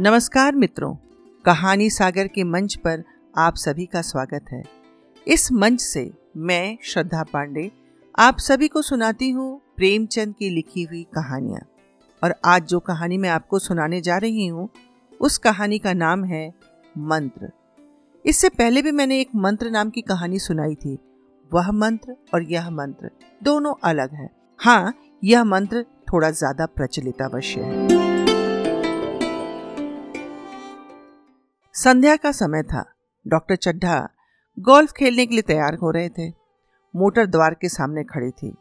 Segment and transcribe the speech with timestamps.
[0.00, 0.94] नमस्कार मित्रों,
[1.44, 3.04] कहानी सागर के मंच पर
[3.38, 4.62] आप सभी का स्वागत है।
[5.28, 7.70] इस मंच से मैं, श्रद्धा पांडे,
[8.18, 11.60] आप सभी को सुनाती हूँ प्रेमचंद की लिखी हुई कहानियाँ।
[12.22, 14.68] और आज जो कहानी मैं आपको सुनाने जा रही हूँ,
[15.20, 16.54] उस कहानी का नाम है
[16.98, 17.50] मंत्र।
[18.26, 20.98] इससे पहले भी मैंने एक मंत्र नाम की कहानी सुनाई थी।
[21.52, 23.10] वह मंत्र और यह मंत्र
[23.42, 24.94] दोनों अलग है। हाँ
[25.24, 28.13] यह मंत्र थोड़ा ज़्यादा प्रचलित अवश्य है।
[31.74, 32.84] संध्या का समय था।
[33.28, 34.08] डॉक्टर चड्ढा
[34.58, 36.28] गोल्फ खेलने के लिए तैयार हो रहे थे।
[36.96, 38.54] मोटर द्वार के सामने खड़ी थी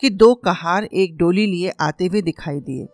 [0.00, 2.88] कि दो कहार एक डोली लिए आते हुए दिखाई दिए।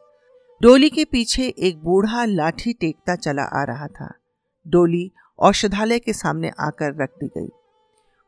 [0.63, 4.15] डोली के पीछे एक बूढ़ा लाठी टेकता चला आ रहा था।
[4.69, 7.49] डोली औषधालय के सामने आकर रख दी गई।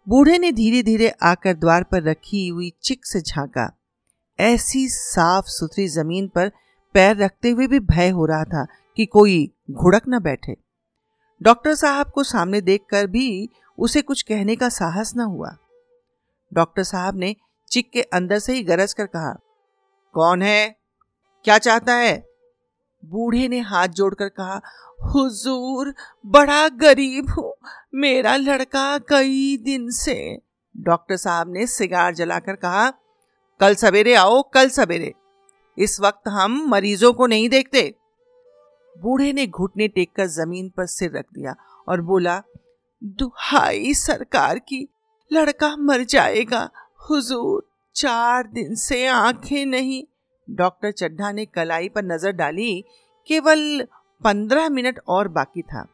[0.08, 3.70] बूढ़े ने धीरे धीरे आकर द्वार पर रखी हुई चिक से झांका।
[4.40, 6.48] ऐसी साफ़ सुथरी ज़मीन पर
[6.94, 8.66] पैर रखते हुए भी भय हो रहा था
[8.96, 10.63] कि कोई घुड़क न बैठे।
[11.42, 15.56] डॉक्टर साहब को सामने देखकर भी उसे कुछ कहने का साहस न हुआ।
[16.52, 17.34] डॉक्टर साहब ने
[17.70, 19.32] चिक के अंदर से ही गरज कर कहा,
[20.14, 20.76] कौन है?
[21.44, 22.16] क्या चाहता है?
[23.04, 24.60] बूढ़े ने हाथ जोड़कर कहा,
[25.04, 25.94] हुजूर,
[26.26, 27.52] बड़ा गरीब हूँ,
[27.94, 30.38] मेरा लड़का कई दिन से
[30.76, 32.90] डॉक्टर साहब ने सिगार जलाकर कहा,
[33.60, 35.12] कल सवेरे आओ, कल सवेरे।
[35.78, 37.94] इस वक्त हम मरीजों को नहीं देखते।
[38.98, 41.54] बूढ़े ने घुटने टेक कर ज़मीन पर सिर रख दिया
[41.88, 42.42] और बोला,
[43.02, 44.88] दुहाई सरकार की,
[45.32, 46.70] लड़का मर जाएगा।
[47.10, 50.04] हुजूर, चार दिन से आँखें नहीं।
[50.50, 52.84] डॉक्टर चड्ढा ने कलाई पर नज़र डाली,
[53.28, 53.86] केवल
[54.24, 55.86] पंद्रह मिनट और बाकी था।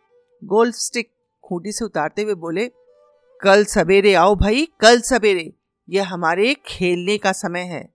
[0.44, 1.10] गोल्फ स्टिक
[1.44, 2.66] खूंटी से उतारते हुए बोले,
[3.40, 5.52] कल सवेरे आओ भाई, कल सवेरे।
[5.88, 7.88] यह हमारे खेलने का समय है।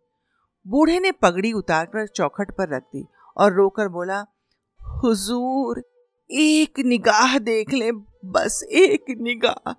[0.68, 3.06] बूढ़े ने पगड़ी उतारकर चौखट पर रख दी
[3.38, 4.26] और रोकर बोला
[4.88, 5.84] हुजूर,
[6.32, 7.92] एक निगाह देख ले,
[8.26, 9.74] बस एक निगाह।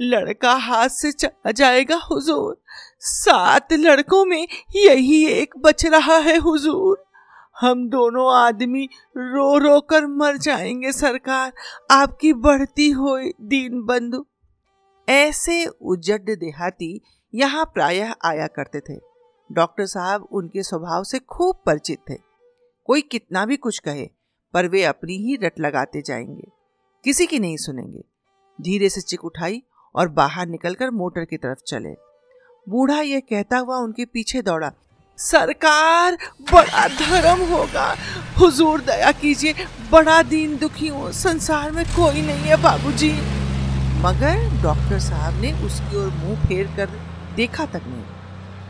[0.00, 2.62] लड़का हाथ से चला जाएगा हुजूर।
[2.98, 7.04] सात लड़कों में यही एक बच रहा है हुजूर।
[7.60, 11.52] हम दोनों आदमी रो रो कर मर जाएँगे सरकार।
[11.90, 14.26] आपकी बढ़ती हो दीन बंधु।
[15.08, 17.00] ऐसे उजड देहाती
[17.34, 19.00] यहाँ प्रायः आया करते थे।
[19.52, 22.16] डॉक्टर साहब उनके स्वभाव से खूब परिचित थे।
[22.84, 24.15] कोई कितना भी कुछ कहे
[24.56, 26.48] पर वे अपनी ही रट लगाते जाएँगे।
[27.04, 28.00] किसी की नहीं सुनेंगे।
[28.60, 29.62] धीरे से चिक उठाई
[29.94, 31.90] और बाहर निकलकर मोटर की तरफ़ चले।
[32.68, 34.72] बूढ़ा यह कहता हुआ उनके पीछे दौड़ा,
[35.18, 36.18] सरकार,
[36.52, 37.96] बड़ा धर्म होगा।
[38.40, 39.54] हुजूर, दया कीजिए,
[39.92, 43.12] बड़ा दीन दुखी हूँ। संसार में कोई नहीं है, बाबूजी।
[44.02, 46.90] मगर डॉक्टर साहब ने उसकी ओर मुँह फेर कर
[47.36, 48.04] देखा तक नहीं।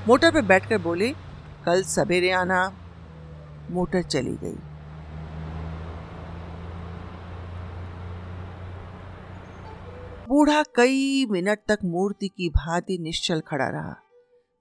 [0.09, 1.15] मोटर पर बैठकर बोले,
[1.67, 2.73] कल सवेरे आना।
[3.71, 4.76] मोटर चली गई।
[10.29, 13.97] बूढ़ा कई मिनट तक मूर्ति की भांति निश्चल खड़ा रहा।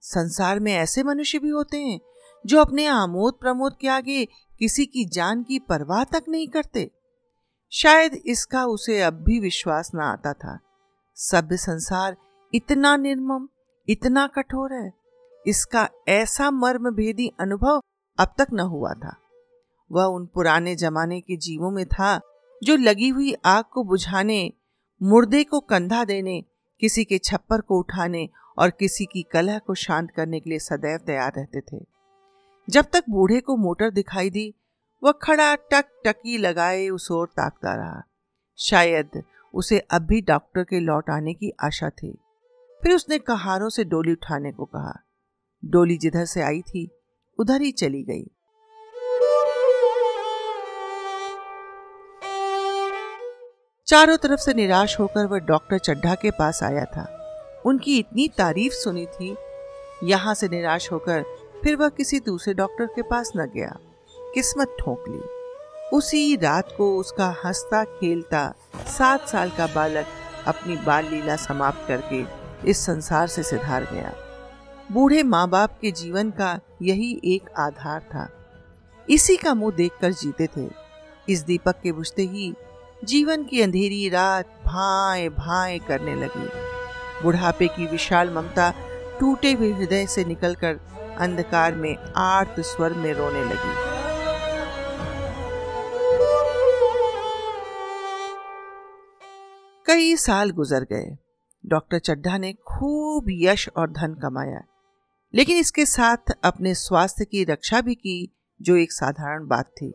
[0.00, 2.00] संसार में ऐसे मनुष्य भी होते हैं,
[2.46, 4.24] जो अपने आमोद प्रमोद के आगे
[4.58, 6.90] किसी की जान की परवाह तक नहीं करते।
[7.72, 10.58] शायद इसका उसे अब भी विश्वास ना आता था।
[11.14, 12.16] सभ्य संसार
[12.54, 13.48] इतना निर्मम,
[13.88, 14.92] इतना कठोर है।
[15.46, 17.80] इसका ऐसा मर्म भेदी अनुभव
[18.18, 19.16] अब तक न हुआ था।
[19.92, 22.20] वह उन पुराने जमाने के जीवों में था,
[22.62, 24.52] जो लगी हुई आग को बुझाने
[25.02, 26.44] मुर्दे को कंधा देने,
[26.80, 30.98] किसी के छप्पर को उठाने और किसी की कलह को शांत करने के लिए सदैव
[30.98, 31.86] तैयार रहते थे।
[32.70, 34.54] जब तक बूढ़े को मोटर दिखाई दी,
[35.04, 38.02] वह खड़ा टक टकी लगाए उस ओर ताकता रहा।
[38.58, 39.22] शायद
[39.54, 42.18] उसे अब भी डॉक्टर के लौट आने की आशा थी।
[42.82, 45.00] फिर उसने कहारों से डोली उठाने को कहा।
[45.64, 46.90] डोली जिधर से आई थी,
[47.38, 48.35] उधर ही चली गई।
[53.88, 57.04] चारों तरफ़ से निराश होकर वह डॉक्टर चड्ढा के पास आया था।
[57.66, 59.36] उनकी इतनी तारीफ़ सुनी थी।
[60.04, 61.22] यहाँ से निराश होकर
[61.62, 63.78] फिर वह किसी दूसरे डॉक्टर के पास न गया।
[64.34, 65.18] किस्मत ठोक ली।
[65.96, 68.54] उसी रात को उसका हंसता खेलता
[68.86, 70.06] सात साल का बालक
[70.46, 72.24] अपनी बाल लीला समाप्त करके
[72.70, 74.12] इस संसार से सिधार गया।
[74.92, 78.28] बूढ़े माँ बाप के जीवन का यही एक आधार था।
[79.10, 80.70] इसी का मुँह देखकर जीते थे।
[81.28, 82.54] इस दीपक के बुझते ही
[83.04, 86.48] जीवन की अंधेरी रात भाए भाए करने लगी।
[87.22, 88.74] बुढ़ापे की विशाल ममता
[89.20, 90.80] टूटे हुए हृदय से निकलकर
[91.18, 93.96] अंधकार में आर्त स्वर में रोने लगी।
[99.86, 101.18] कई साल गुजर गए।
[101.66, 104.60] डॉक्टर चड्ढा ने खूब यश और धन कमाया।
[105.34, 109.94] लेकिन इसके साथ अपने स्वास्थ्य की रक्षा भी की, जो एक साधारण बात थी।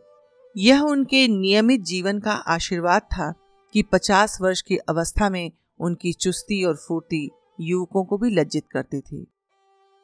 [0.58, 3.34] यह उनके नियमित जीवन का आशीर्वाद था
[3.74, 9.02] कि 50 वर्ष की अवस्था में उनकी चुस्ती और फूर्ति युवकों को भी लज्जित करती
[9.02, 9.28] थी।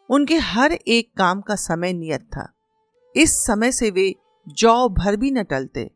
[0.10, 2.54] उनके हर एक काम का समय नियत था।
[3.16, 4.16] इस समय से वे
[4.48, 5.92] जौ भर भी न टलते।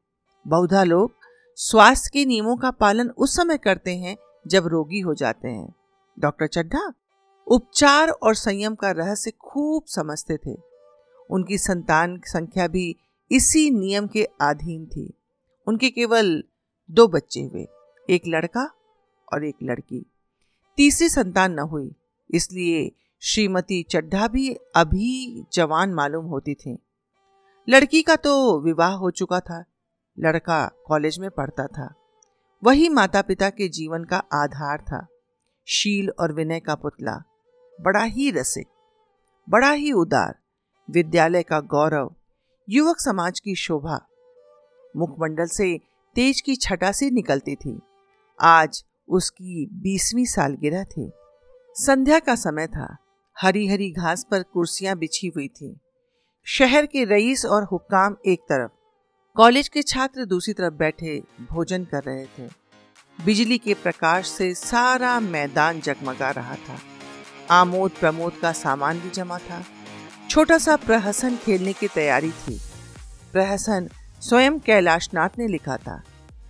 [0.48, 1.13] बहुधा लोग
[1.56, 4.18] स्वास्थ्य के नियमों का पालन उस समय करते हैं
[4.48, 5.74] जब रोगी हो जाते हैं।
[6.19, 6.94] डॉक्टर चड्ढा,
[7.48, 10.57] उपचार और संयम का रहस्य खूब समझते थे।
[11.30, 12.95] उनकी संतान संख्या भी
[13.31, 15.13] इसी नियम के अधीन थी।
[15.67, 16.43] उनके केवल
[16.89, 17.67] दो बच्चे हुए,
[18.09, 18.63] एक लड़का
[19.33, 20.05] और एक लड़की।
[20.77, 21.95] तीसरी संतान न हुई,
[22.31, 22.91] इसलिए
[23.21, 26.77] श्रीमती चड्ढा भी अभी जवान मालूम होती थी।
[27.67, 29.63] लड़की का तो विवाह हो चुका था,
[30.19, 31.93] लड़का कॉलेज में पढ़ता था।
[32.63, 35.07] वही माता पिता के जीवन का आधार था।
[35.67, 37.21] शील और विनय का पुतला,
[37.81, 38.67] बड़ा ही रसिक,
[39.49, 40.35] बड़ा ही उदार,
[40.89, 42.15] विद्यालय का गौरव
[42.73, 44.07] युवक समाज की शोभा।
[44.97, 45.77] मुखमंडल से
[46.15, 47.81] तेज की छटा से निकलती थी।
[48.41, 51.12] आज उसकी बीसवीं सालगिरह थी।
[51.75, 52.97] संध्या का समय था।
[53.41, 55.79] हरी हरी घास पर कुर्सियाँ बिछी हुई थी।
[56.45, 58.71] शहर के रईस और हुक्काम एक तरफ़।
[59.35, 62.50] कॉलेज के छात्र दूसरी तरफ़ बैठे भोजन कर रहे थे।
[63.25, 66.79] बिजली के प्रकाश से सारा मैदान जगमगा रहा था।
[67.51, 69.63] आमोद प्रमोद का सामान भी जमा था।
[70.31, 72.53] छोटा सा प्रहसन खेलने की तैयारी थी।
[73.33, 73.89] प्रहसन
[74.21, 76.01] स्वयं कैलाशनाथ ने लिखा था।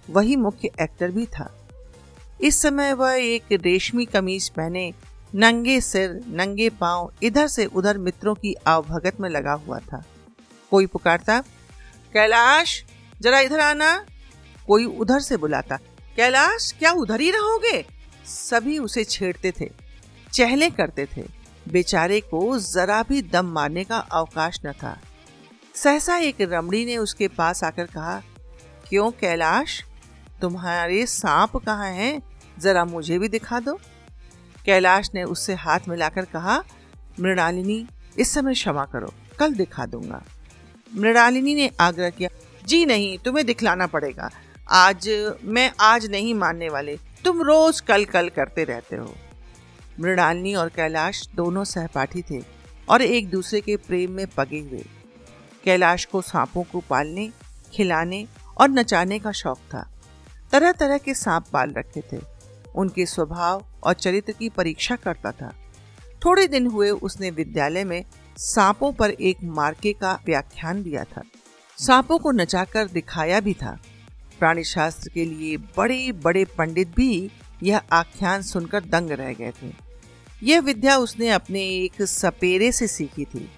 [0.09, 1.49] वही मुख्य एक्टर भी था।
[2.41, 4.93] इस समय वह एक रेशमी कमीज पहने,
[5.35, 10.03] नंगे सिर, नंगे पाँव, इधर से उधर मित्रों की आवभगत में लगा हुआ था।
[10.71, 11.39] कोई पुकारता,
[12.13, 12.83] कैलाश,
[13.21, 13.95] जरा इधर आना।
[14.67, 15.79] कोई उधर से बुलाता,
[16.17, 17.85] कैलाश, क्या उधर ही रहोगे?
[18.27, 19.71] सभी उसे छेड़ते थे,
[20.33, 24.97] चहले करते थे। बेचारे को जरा भी दम मारने का अवकाश न था।
[25.75, 28.21] सहसा एक रमणी ने उसके पास आकर कहा,
[28.89, 29.83] क्यों कैलाश?
[30.41, 32.21] तुम्हारे सांप कहाँ हैं?
[32.59, 33.79] जरा मुझे भी दिखा दो।
[34.65, 36.63] कैलाश ने उससे हाथ मिलाकर कहा,
[37.19, 37.87] मृणालिनी,
[38.19, 40.23] इस समय क्षमा करो, कल दिखा दूँगा।
[40.95, 42.29] मृणालिनी ने आग्रह किया,
[42.65, 44.29] जी नहीं, तुम्हें दिखलाना पड़ेगा।
[44.69, 45.09] आज,
[45.43, 49.15] मैं आज नहीं मानने वाले। तुम रोज कल कल करते रहते हो।
[50.01, 52.41] मृणालिनी और कैलाश दोनों सहपाठी थे
[52.89, 54.85] और एक दूसरे के प्रेम में पगे हुए।
[55.63, 57.31] कैलाश को सांपों को पालने,
[57.73, 58.27] खिलाने
[58.57, 59.91] और नचाने का शौक था।
[60.51, 62.21] तरह तरह के सांप पाल रखे थे।
[62.75, 65.53] उनके स्वभाव और चरित्र की परीक्षा करता था।
[66.25, 68.05] थोड़े दिन हुए उसने विद्यालय में
[68.37, 71.21] सांपों पर एक मार्के का व्याख्यान दिया था।
[71.77, 73.79] सांपों को नचाकर दिखाया भी था।
[74.39, 77.31] प्राणी शास्त्र के लिए बड़े बड़े पंडित भी
[77.63, 79.90] यह आख्यान सुनकर दंग रह गए थे।
[80.43, 83.49] यह विद्या उसने अपने एक सपेरे से सीखी थी।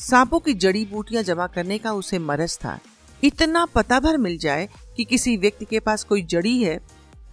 [0.00, 2.78] सांपों की जड़ी बूटियाँ जमा करने का उसे मरज था।
[3.22, 6.78] इतना पता भर मिल जाए कि किसी व्यक्ति के पास कोई जड़ी है,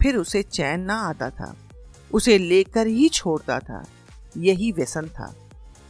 [0.02, 1.56] फिर उसे चैन ना आता था।
[2.14, 3.84] उसे लेकर ही छोड़ता था।
[4.38, 5.34] यही व्यसन था।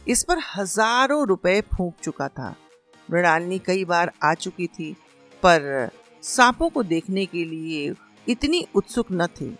[0.08, 2.54] इस पर हज़ारों रुपए फूंक चुका था।
[3.08, 4.92] मृणालिनी कई बार आ चुकी थी,
[5.42, 5.90] पर
[6.22, 7.92] सांपों को देखने के लिए
[8.26, 9.56] इतनी उत्सुक न थी।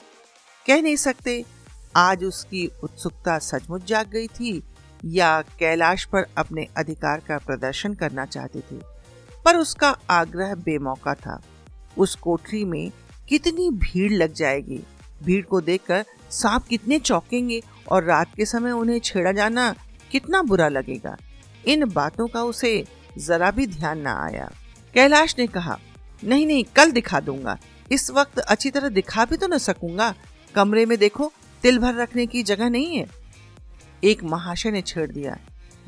[0.67, 1.44] कह नहीं सकते
[1.96, 4.62] आज उसकी उत्सुकता सचमुच जाग गई थी
[5.04, 8.81] या कैलाश पर अपने अधिकार का प्रदर्शन करना चाहती थी।
[9.44, 11.42] पर उसका आग्रह बेमौका था।
[11.99, 12.92] उस कोठरी में
[13.28, 14.80] कितनी भीड़ लग जाएगी?
[15.23, 19.75] भीड़ को देखकर सांप कितने चौंकेंगे और रात के समय उन्हें छेड़ा जाना
[20.12, 21.16] कितना बुरा लगेगा?
[21.66, 22.85] इन बातों का उसे
[23.18, 24.50] जरा भी ध्यान ना आया।
[24.94, 25.78] कैलाश ने कहा,
[26.25, 27.59] नहीं नहीं, कल दिखा दूँगा।
[27.92, 30.14] इस वक्त अच्छी तरह दिखा भी तो न सकूँगा।
[30.54, 31.32] कमरे में देखो
[31.62, 33.07] तिल भर रखने की जगह नहीं है।
[34.05, 35.37] एक महाशय ने छेड़ दिया।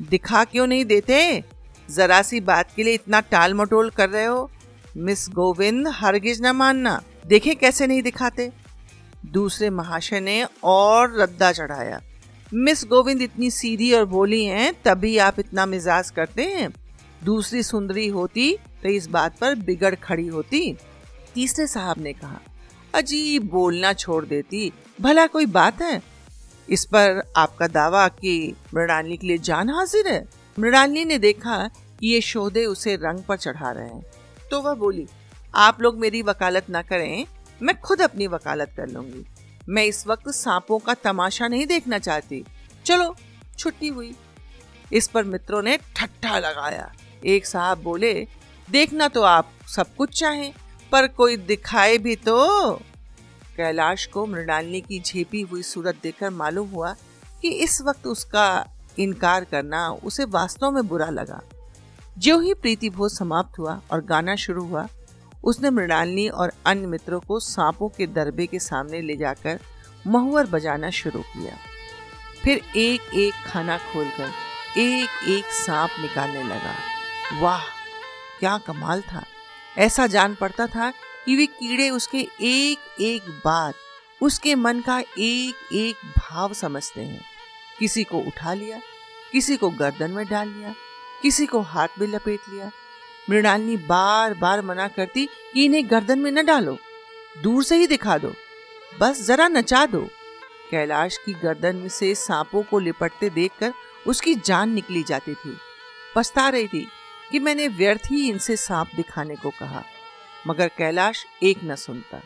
[0.01, 1.43] दिखा क्यों नहीं देते?
[1.89, 4.51] जरा सी बात के लिए इतना टाल मटोल कर रहे हो?
[4.97, 8.51] मिस गोविंद, हरगिज न मानना। देखे कैसे नहीं दिखाते।
[9.25, 12.01] दूसरे महाशय ने और रद्दा चढ़ाया।
[12.53, 16.69] मिस गोविंद इतनी सीधी और बोली हैं, तभी आप इतना मिजाज करते हैं।
[17.23, 20.75] दूसरी सुंदरी होती तो इस बात पर बिगड़ खड़ी होती।
[21.33, 22.39] तीसरे साहब ने कहा
[22.95, 26.01] अजीब बोलना छोड़ देती। भला कोई बात है?
[26.69, 30.29] इस पर आपका दावा कि मृणाली के लिए जान हाजिर है?
[30.59, 31.67] मृणाली ने देखा
[31.99, 34.05] कि ये शोधे उसे रंग पर चढ़ा रहे हैं।
[34.51, 35.07] तो वह बोली,
[35.55, 37.25] आप लोग मेरी वकालत ना करें,
[37.61, 39.25] मैं खुद अपनी वकालत कर लूँगी।
[39.69, 42.45] मैं इस वक्त सांपों का तमाशा नहीं देखना चाहती।
[42.85, 43.15] चलो,
[43.57, 44.15] छुट्टी हुई।
[44.93, 46.93] इस पर मित्रों ने ठट्ठा लगाया।
[47.25, 48.27] एक साहब बोले,
[48.71, 50.53] देखना तो आप सब कुछ चाहें।
[50.93, 52.75] पर कोई दिखाए भी तो।
[53.57, 56.95] कैलाश को मृणालिनी की झेपी हुई सूरत देखकर मालूम हुआ
[57.41, 58.65] कि इस वक्त उसका
[58.99, 61.41] इनकार करना उसे वास्तव में बुरा लगा।
[62.17, 64.87] जो ही प्रीति भोज समाप्त हुआ और गाना शुरू हुआ,
[65.43, 69.59] उसने मृणालिनी और अन्य मित्रों को सांपों के दरबे के सामने ले जाकर
[70.07, 71.57] महुअर बजाना शुरू किया।
[72.43, 74.31] फिर एक एक खाना खोलकर
[74.79, 76.75] एक एक सांप निकालने लगा।
[77.41, 77.61] वाह,
[78.39, 79.23] क्या कमाल था।
[79.77, 80.91] ऐसा जान पड़ता था
[81.25, 83.75] कि वे कीड़े उसके एक एक बात
[84.21, 87.21] उसके मन का एक एक भाव समझते हैं।
[87.79, 88.79] किसी को उठा लिया,
[89.31, 90.73] किसी को गर्दन में डाल लिया,
[91.21, 92.71] किसी को हाथ में लपेट लिया।
[93.29, 96.77] मृणालिनी बार बार मना करती कि इन्हें गर्दन में न डालो,
[97.43, 98.33] दूर से ही दिखा दो,
[98.99, 100.07] बस जरा नचा दो।
[100.71, 103.73] कैलाश की गर्दन से सांपों को लिपटते देखकर
[104.07, 105.57] उसकी जान निकली जाती थी,
[106.15, 106.87] पछता रही थी।
[107.33, 109.83] कि मैंने व्यर्थ ही इनसे सांप दिखाने को कहा,
[110.47, 112.17] मगर कैलाश एक न सुनता।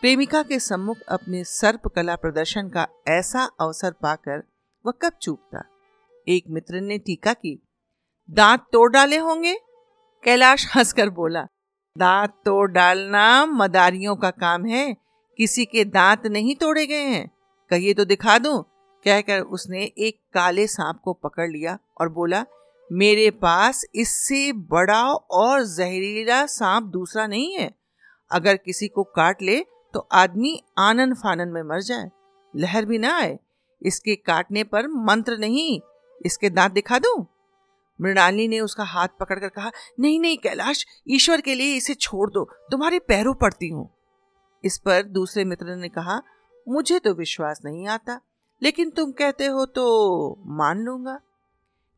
[0.00, 4.42] प्रेमिका के सम्मुख अपने सर्प कला प्रदर्शन का ऐसा अवसर पाकर
[4.86, 5.64] वह कब चूकता?
[6.28, 7.62] एक मित्र ने टीका की,
[8.30, 9.54] दांत तोड़ डाले होंगे?
[10.24, 11.46] कैलाश हंसकर बोला,
[11.98, 14.96] दांत तोड़ डालना मदारियों का काम है,
[15.38, 17.30] किसी के दांत नहीं तोड़े गए हैं।
[17.70, 18.62] कहिए तो दिखा दूँ।
[19.04, 22.44] कहकर उसने एक काले सांप को पकड़ लिया और बोला
[22.90, 27.70] मेरे पास इससे बड़ा और जहरीला सांप दूसरा नहीं है।
[28.30, 29.58] अगर किसी को काट ले
[29.94, 32.10] तो आदमी आनन फानन में मर जाए।
[32.54, 33.38] लहर भी ना आए।
[33.82, 35.80] इसके काटने पर मंत्र नहीं।
[36.20, 37.26] इसके दांत दिखा दू?
[38.00, 39.70] मृणाली ने उसका हाथ पकड़कर कहा,
[40.00, 43.88] नहीं नहीं, कैलाश, ईश्वर के लिए इसे छोड़ दो। तुम्हारे पैरों पड़ती हूँ।
[44.64, 46.20] इस पर दूसरे मित्र ने कहा,
[46.66, 48.20] मुझे तो विश्वास नहीं आता,
[48.62, 49.84] लेकिन तुम कहते हो तो
[50.46, 51.18] मान लूँगा।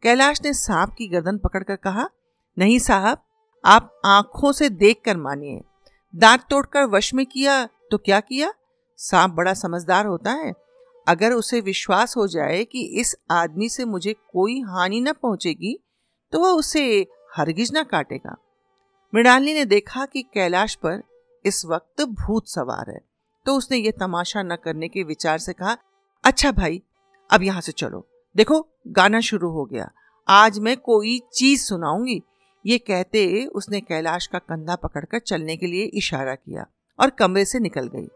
[0.04, 2.08] कैलाश ने सांप की गर्दन पकड़कर कहा,
[2.56, 3.18] नहीं साहब,
[3.64, 5.60] आप आँखों से देखकर मानिए।
[6.14, 8.52] दांत तोड़कर वश में किया तो क्या किया?
[8.98, 10.52] सांप बड़ा समझदार होता है।
[11.06, 15.76] अगर उसे विश्वास हो जाए कि इस आदमी से मुझे कोई हानि न पहुंचेगी
[16.32, 16.84] तो वह उसे
[17.36, 18.36] हरगिज न काटेगा।
[19.12, 21.02] मृणाली ने देखा कि कैलाश पर
[21.44, 23.00] इस वक्त भूत सवार है
[23.46, 25.76] तो उसने ये तमाशा न करने के विचार से कहा
[26.24, 26.82] अच्छा भाई,
[27.30, 29.90] अब यहाँ से चलो। देखो, गाना शुरू हो गया।
[30.28, 32.22] आज मैं कोई चीज़ सुनाऊँगी।
[32.64, 36.66] ये कहते उसने कैलाश का कंधा पकड़कर चलने के लिए इशारा किया
[36.98, 38.08] और कमरे से निकल गई।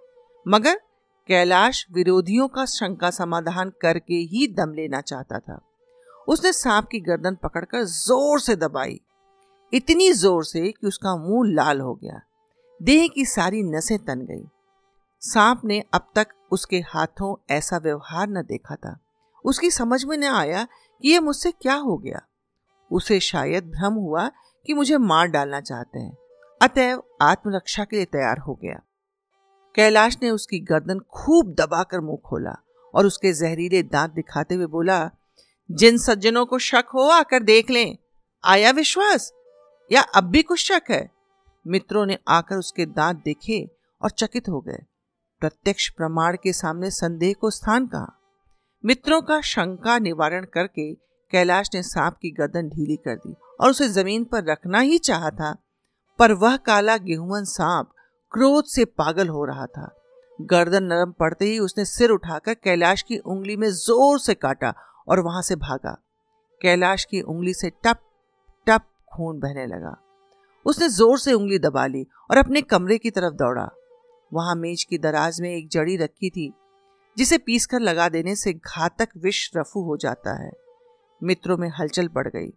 [0.46, 0.80] मगर
[1.28, 5.60] कैलाश विरोधियों का शंका समाधान करके ही दम लेना चाहता था।
[6.28, 9.00] उसने सांप की गर्दन पकड़कर ज़ोर से दबाई।
[9.72, 12.20] इतनी ज़ोर से कि उसका मुँह लाल हो गया।
[12.82, 14.44] देह की सारी नसें तन गई।
[15.22, 18.98] सांप ने अब तक उसके हाथों ऐसा व्यवहार न देखा था।
[19.44, 20.64] उसकी समझ में न आया
[21.02, 22.20] कि यह मुझसे क्या हो गया।
[22.92, 24.30] उसे शायद भ्रम हुआ
[24.66, 26.18] कि मुझे मार डालना चाहते हैं।
[26.62, 28.80] अतएव आत्मरक्षा के लिए तैयार हो गया।
[29.74, 32.64] कैलाश ने उसकी गर्दन खूब दबाकर मुँह खोला
[32.94, 35.10] और उसके जहरीले दांत दिखाते हुए बोला,
[35.70, 37.98] जिन सज्जनों को शक हो, आकर देख लें।
[38.44, 39.32] आया विश्वास?
[39.92, 41.10] या अब भी कुछ शक है?
[41.66, 43.70] मित्रों ने आकर उसके दांत देखे
[44.02, 44.78] और चकित हो गए।
[45.40, 48.17] प्रत्यक्ष प्रमाण के सामने संदेह को स्थान कहा।
[48.84, 50.92] मित्रों का शंका निवारण करके
[51.32, 55.30] कैलाश ने सांप की गर्दन ढीली कर दी और उसे ज़मीन पर रखना ही चाहा
[55.30, 55.52] था,
[56.18, 57.90] पर वह काला गेहूँ सांप
[58.32, 59.88] क्रोध से पागल हो रहा था।
[60.38, 64.72] गर्दन नरम पड़ते ही उसने सिर उठाकर कैलाश की उंगली में ज़ोर से काटा
[65.08, 65.96] और वहाँ से भागा।
[66.60, 68.00] कैलाश की उंगली से टप
[68.66, 69.96] टप खून बहने लगा।
[70.66, 73.68] उसने ज़ोर से उंगली दबा ली और अपने कमरे की तरफ़ दौड़ा।
[74.32, 76.52] वहाँ मेज की दराज में एक जड़ी रखी थी
[77.18, 80.50] जिसे पीसकर लगा देने से घातक विष रफू हो जाता है।
[81.22, 82.52] मित्रों में हलचल पड़ गई।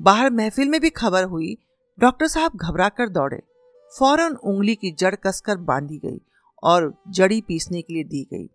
[0.00, 1.56] बाहर महफिल में भी खबर हुई,
[1.98, 3.42] डॉक्टर साहब घबरा कर दौड़े।
[3.92, 6.20] फ़ौरन उंगली की जड़ कसकर बांधी गई
[6.62, 8.48] और जड़ी पीसने के लिए दी गई।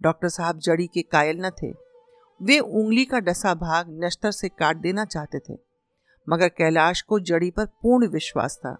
[0.00, 1.70] डॉक्टर साहब जड़ी के कायल न थे।
[2.40, 5.58] वे उंगली का डसा भाग नश्तर से काट देना चाहते थे,
[6.26, 8.76] मगर कैलाश को जड़ी पर पूर्ण विश्वास था।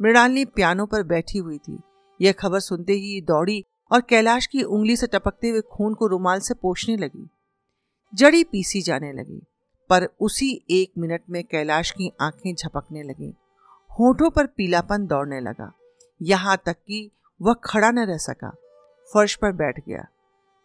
[0.00, 1.78] मृणालिनी पियानो पर बैठी हुई थी।
[2.20, 6.40] यह खबर सुनते ही दौड़ी और कैलाश की उंगली से टपकते हुए खून को रुमाल
[6.40, 7.28] से पोषने लगी।
[8.14, 9.42] जड़ी पीसी जाने लगी,
[9.90, 13.34] पर उसी एक मिनट में कैलाश की आँखें झपकने लगी।
[13.90, 15.72] होठों पर पीलापन दौड़ने लगा।
[16.22, 17.10] यहाँ तक कि
[17.42, 18.50] वह खड़ा न रह सका।
[19.14, 20.06] फर्श पर बैठ गया।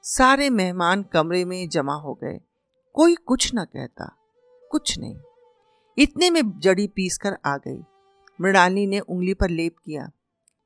[0.03, 2.39] सारे मेहमान कमरे में जमा हो गए।
[2.94, 4.18] कोई कुछ न कहता।
[4.72, 5.20] कुछ नहीं।
[5.98, 7.84] इतने में जड़ी पीस कर आ गई।
[8.42, 10.12] मृणाली ने उंगली पर लेप किया।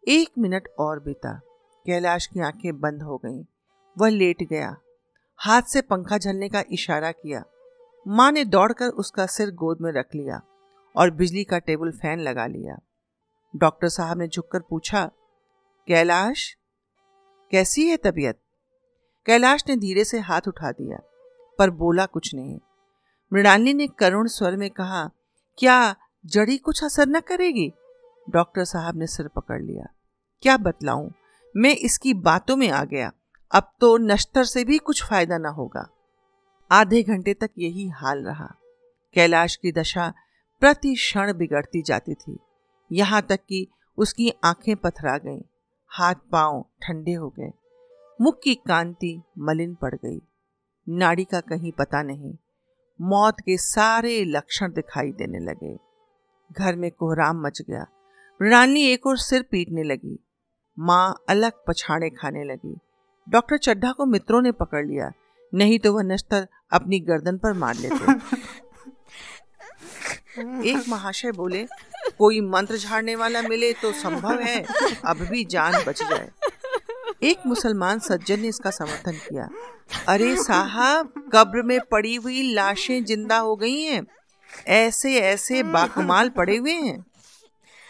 [0.08, 1.42] एक मिनट और बीता।
[1.88, 3.44] कैलाश की आँखें बंद हो गईं।
[3.98, 4.78] वह लेट गया।
[5.38, 7.44] हाथ से पंखा झलने का इशारा किया।
[8.08, 10.42] माँ ने दौड़कर उसका सिर गोद में रख लिया
[10.96, 12.78] और बिजली का टेबल फ़ैन लगा लिया।
[13.56, 15.12] डॉक्टर साहब ने झुककर पूछा,
[15.88, 16.58] कैलाश,
[17.52, 18.40] कैसी है तबीयत?
[19.26, 20.98] कैलाश ने धीरे से हाथ उठा दिया,
[21.60, 22.60] पर बोला कुछ नहीं।
[23.34, 25.10] मृणालिनी ने करुण स्वर में कहा,
[25.58, 27.74] क्या जड़ी कुछ असर न करेगी?
[28.30, 29.86] डॉक्टर साहब ने सिर पकड़ लिया।
[30.42, 31.10] क्या बतलाऊं?
[31.56, 33.12] मैं इसकी बातों में आ गया।
[33.52, 35.90] अब तो नश्तर से भी कुछ फ़ायदा ना होगा।
[36.72, 38.56] आधे घंटे तक यही हाल रहा।
[39.14, 40.14] कैलाश की दशा
[40.60, 42.40] प्रति क्षण बिगड़ती जाती थी।
[42.92, 45.42] यहाँ तक कि उसकी आँखें पथरा गईं,
[45.88, 47.52] हाथ पाँव ठंडे हो गए।
[48.22, 50.22] मुख की कांति मलिन पड़ गई।
[50.90, 52.38] नाड़ी का कहीं पता नहीं।
[53.02, 55.78] मौत के सारे लक्षण दिखाई देने लगे।
[56.52, 57.86] घर में कोहराम मच गया।
[58.42, 60.27] मृणालिनी एक और सिर पीटने लगी।
[60.78, 62.76] माँ अलग पछाड़े खाने लगी।
[63.28, 65.12] डॉक्टर चड्ढा को मित्रों ने पकड़ लिया।
[65.54, 68.14] नहीं तो वह नश्तर अपनी गर्दन पर मार लेते।
[70.70, 71.66] एक महाशय बोले,
[72.18, 74.64] कोई मंत्र झाड़ने वाला मिले तो संभव है,
[75.06, 76.30] अब भी जान बच जाए।
[77.24, 79.48] एक मुसलमान सज्जन ने इसका समर्थन किया।
[80.08, 84.06] अरे साहब, कब्र में पड़ी हुई लाशें ज़िंदा हो गई हैं।
[84.70, 87.06] ऐसे ऐसे बाकमाल पड़े हुए हैं।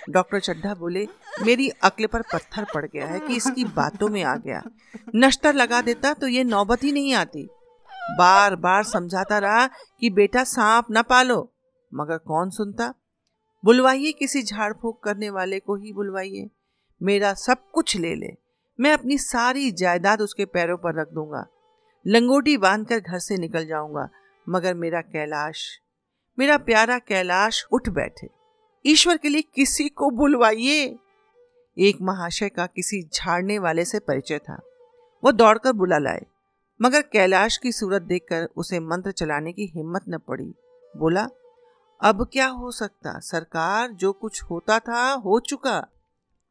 [0.10, 1.08] डॉक्टर चड्ढा बोले,
[1.42, 4.62] मेरी अक्ल पर पत्थर पड़ गया है कि इसकी बातों में आ गया।
[5.16, 7.48] नश्तर लगा देता तो ये नौबत ही नहीं आती।
[8.18, 11.40] बार बार समझाता रहा कि बेटा सांप न पालो,
[11.92, 12.94] मगर कौन सुनता?
[13.64, 16.50] बुलवाइए किसी झाड़ फूक करने वाले को ही बुलवाइए।
[17.02, 18.32] मेरा सब कुछ ले ले।
[18.80, 21.46] मैं अपनी सारी जायदाद उसके पैरों पर रख दूँगा।
[22.06, 24.08] लंगोटी बांधकर घर से निकल जाऊँगा,
[24.48, 25.68] मगर मेरा कैलाश,
[26.38, 28.28] मेरा प्यारा कैलाश उठ बैठे।
[28.88, 30.84] ईश्वर के लिए किसी को बुलवाइए।
[31.78, 34.60] एक महाशय का किसी झाड़ने वाले से परिचय था।
[35.24, 36.26] वो दौड़कर बुला लाए,
[36.82, 40.54] मगर कैलाश की सूरत देखकर उसे मंत्र चलाने की हिम्मत न पड़ी।
[40.98, 41.28] बोला,
[42.02, 43.20] अब क्या हो सकता?
[43.20, 45.78] सरकार जो कुछ होता था, हो चुका।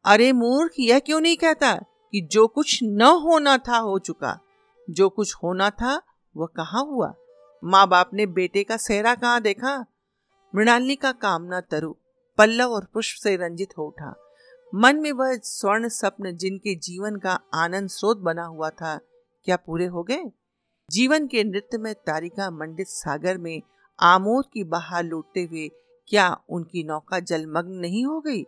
[0.04, 1.74] अरे मूर्ख, यह क्यों नहीं कहता
[2.12, 4.38] कि जो कुछ न होना था, हो चुका?
[4.90, 6.02] जो कुछ होना था,
[6.36, 7.14] वह कहाँ हुआ?
[7.64, 9.84] माँ बाप ने बेटे का सेहरा कहाँ देखा?
[10.54, 11.94] मृणालिनी का कामना तरु
[12.38, 14.14] पल्लव और पुष्प से रंजित हो उठा।
[14.74, 18.98] मन में वह स्वर्ण स्वप्न जिनके जीवन का आनंद स्रोत बना हुआ था,
[19.44, 20.24] क्या पूरे हो गए?
[20.90, 23.62] जीवन के नृत्य में तारिका मंडित सागर में
[24.00, 25.68] आमोद की बहार लूटते हुए
[26.08, 28.46] क्या उनकी नौका जलमग्न नहीं हो गई?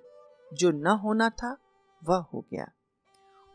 [0.55, 1.57] जो न होना था,
[2.05, 2.69] वह हो गया।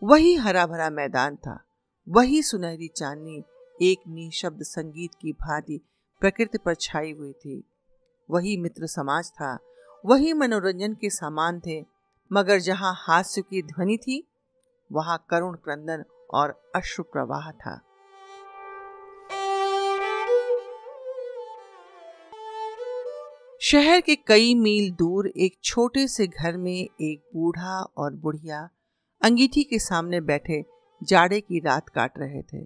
[0.03, 1.63] वही हरा भरा मैदान था,
[2.09, 3.43] वही सुनहरी चांदनी,
[3.81, 5.81] एक निशब्द संगीत की भांति
[6.19, 7.63] प्रकृति पर छाई हुई थी।
[8.29, 9.57] वही मित्र समाज था
[10.05, 11.85] वही मनोरंजन के सामान थे।
[12.31, 14.27] मगर जहाँ हास्य की ध्वनि थी,
[14.91, 17.81] वहाँ करुण क्रंदन और अश्रु प्रवाह था।
[23.61, 28.69] शहर के कई मील दूर एक छोटे से घर में एक बूढ़ा और बुढ़िया
[29.21, 30.65] अंगीठी के सामने बैठे
[31.03, 32.65] जाड़े की रात काट रहे थे।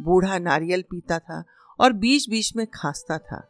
[0.00, 1.44] बूढ़ा नारियल पीता था
[1.80, 3.48] और बीच बीच में खांसता था।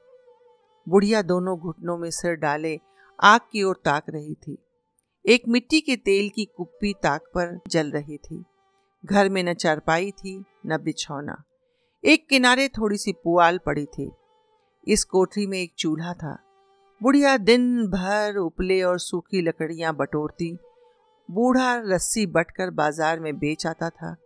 [0.88, 2.80] बुढ़िया दोनों घुटनों में सिर डाले
[3.20, 4.58] आग की ओर ताक रही थी।
[5.26, 8.44] एक मिट्टी के तेल की कुप्पी ताक पर जल रही थी।
[9.04, 11.42] घर में न चारपाई थी, न बिछौना।
[12.04, 14.10] एक किनारे थोड़ी सी पुआल पड़ी थी।
[14.88, 16.38] इस कोठरी में एक चूल्हा था।
[17.02, 20.58] बुढ़िया दिन भर उपले और सूखी लकड़ियाँ बटोरती,
[21.30, 24.16] बूढ़ा रस्सी बटकर बाज़ार में बेच आता था।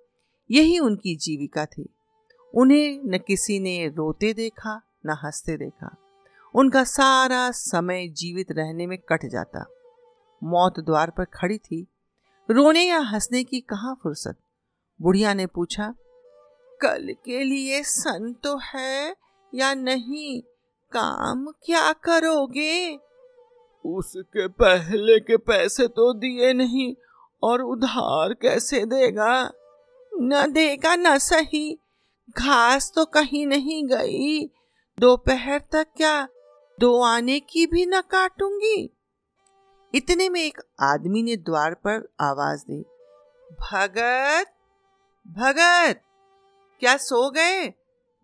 [0.50, 1.88] यही उनकी जीविका थी।
[2.54, 5.96] उन्हें न किसी ने रोते देखा, न हँसते देखा।
[6.54, 9.64] उनका सारा समय जीवित रहने में कट जाता।
[10.42, 11.86] मौत द्वार पर खड़ी थी।
[12.48, 14.36] रोने या हंसने की कहाँ फुर्सत?
[15.00, 15.94] बुढ़िया ने पूछा,
[16.80, 19.16] कल के लिए सन तो है
[19.54, 20.42] या नहीं?
[20.92, 22.96] काम क्या करोगे?
[23.84, 26.94] उसके पहले के पैसे तो दिए नहीं,
[27.42, 29.52] और उधार कैसे देगा?
[30.14, 31.78] न देगा न सही।
[32.36, 34.46] घास तो कहीं नहीं गई।
[34.98, 36.28] दोपहर तक क्या
[36.80, 38.96] दो आने की भी न काटूँगी।
[39.94, 42.82] इतने में एक आदमी ने द्वार पर आवाज़ दी,
[43.72, 44.46] भगत
[45.26, 46.00] भगत,
[46.80, 47.74] क्या सो गए?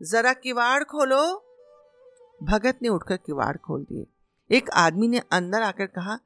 [0.02, 1.36] जरा किवाड़ खोलो।
[2.42, 4.06] भगत ने उठकर किवाड़ खोल दिए।
[4.56, 6.18] एक आदमी ने अंदर आकर कहा,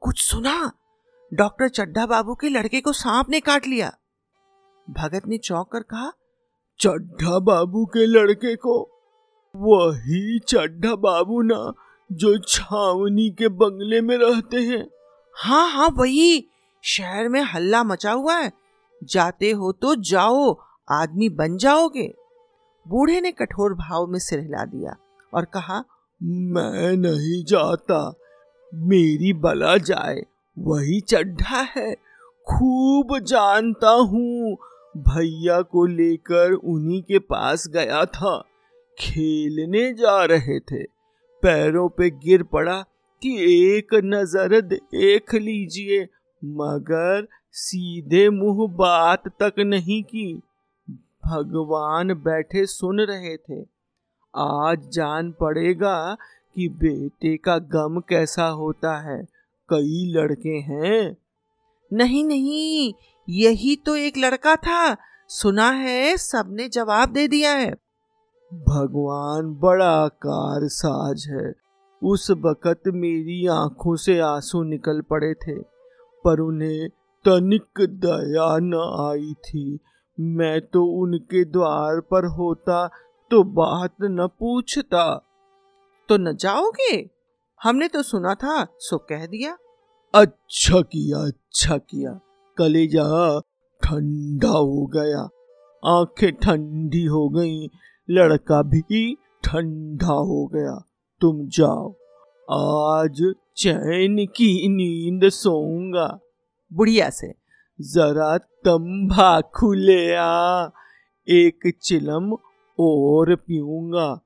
[0.00, 0.72] कुछ सुना?
[1.34, 3.98] डॉक्टर चड्ढा बाबू के लड़के को सांप ने काट लिया।
[4.90, 6.12] भगत ने चौंक कर कहा,
[6.80, 8.97] चड्ढा बाबू के लड़के को?
[9.58, 11.72] वही चड्ढा बाबू ना
[12.12, 14.88] जो छावनी के बंगले में रहते हैं।
[15.36, 16.48] हाँ हाँ वही।
[16.84, 18.52] शहर में हल्ला मचा हुआ है।
[19.04, 20.58] जाते हो तो जाओ
[20.90, 22.14] आदमी बन जाओगे।
[22.86, 24.96] बूढ़े ने कठोर भाव में सिर हिला दिया
[25.34, 25.84] और कहा
[26.22, 28.14] मैं नहीं जाता।
[28.74, 30.22] मेरी बला जाए
[30.58, 31.94] वही चड्ढा है।
[32.46, 34.56] खूब जानता हूँ
[34.96, 38.42] भैया को लेकर उन्हीं के पास गया था।
[39.00, 40.82] खेलने जा रहे थे।
[41.42, 42.82] पैरों पे गिर पड़ा
[43.22, 46.08] कि एक नज़र देख लीजिए,
[46.44, 50.42] मगर सीधे मुँह बात तक नहीं की।
[51.26, 53.66] भगवान बैठे सुन रहे थे।
[54.36, 56.16] आज जान पड़ेगा
[56.54, 59.22] कि बेटे का गम कैसा होता है।
[59.68, 61.16] कई लड़के हैं।
[61.92, 62.94] नहीं नहीं,
[63.28, 64.96] यही तो एक लड़का था।
[65.28, 67.87] सुना है, सबने जवाब दे दिया है।
[68.52, 71.52] भगवान बड़ा कार साज है।
[72.02, 75.58] उस वक़्त मेरी आँखों से आँसू निकल पड़े थे
[76.24, 76.88] पर उन्हें
[77.24, 78.74] तनिक दया न
[79.08, 79.78] आई थी।
[80.18, 82.86] मैं तो उनके द्वार पर होता
[83.30, 85.04] तो बात न पूछता।
[86.08, 86.94] तो न जाओगे?
[87.60, 89.56] हमने तो सुना था सो कह दिया।
[90.14, 92.18] अच्छा किया अच्छा किया।
[92.56, 93.40] कलेजा
[93.82, 95.28] ठंडा हो गया।
[95.82, 97.66] आँखें ठंडी हो गई
[98.10, 100.84] लड़का भी ठंडा हो गया।
[101.20, 101.94] तुम जाओ।
[102.50, 106.18] आज चैन की नींद सोऊँगा।
[106.72, 107.34] बुढ़िया से,
[107.80, 110.68] जरा तंबाकू ले आ।
[111.28, 112.32] एक चिलम
[112.80, 114.20] और पीऊँगा।